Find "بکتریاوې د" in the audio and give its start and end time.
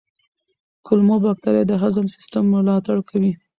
1.23-1.73